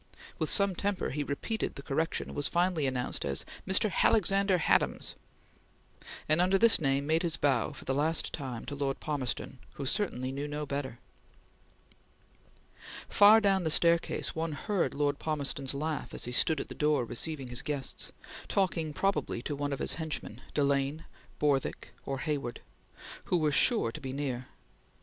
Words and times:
With 0.39 0.49
some 0.49 0.73
temper 0.73 1.11
he 1.11 1.23
repeated 1.23 1.75
the 1.75 1.83
correction, 1.83 2.29
and 2.29 2.35
was 2.35 2.47
finally 2.47 2.87
announced 2.87 3.23
as 3.23 3.45
"Mr. 3.67 3.91
Halexander 3.91 4.57
Hadams," 4.57 5.13
and 6.27 6.41
under 6.41 6.57
this 6.57 6.81
name 6.81 7.05
made 7.05 7.21
his 7.21 7.37
bow 7.37 7.71
for 7.71 7.85
the 7.85 7.93
last 7.93 8.33
time 8.33 8.65
to 8.65 8.73
Lord 8.73 8.99
Palmerston 8.99 9.59
who 9.75 9.85
certainly 9.85 10.31
knew 10.31 10.47
no 10.47 10.65
better. 10.65 10.97
Far 13.09 13.39
down 13.39 13.63
the 13.63 13.69
staircase 13.69 14.33
one 14.33 14.53
heard 14.53 14.95
Lord 14.95 15.19
Palmerston's 15.19 15.75
laugh 15.75 16.15
as 16.15 16.25
he 16.25 16.31
stood 16.31 16.59
at 16.59 16.67
the 16.67 16.73
door 16.73 17.05
receiving 17.05 17.49
his 17.49 17.61
guests, 17.61 18.11
talking 18.47 18.93
probably 18.93 19.43
to 19.43 19.55
one 19.55 19.71
of 19.71 19.77
his 19.77 19.93
henchmen, 20.01 20.41
Delane, 20.55 21.05
Borthwick, 21.37 21.93
or 22.07 22.17
Hayward, 22.21 22.61
who 23.25 23.37
were 23.37 23.51
sure 23.51 23.91
to 23.91 24.01
be 24.01 24.13
near. 24.13 24.47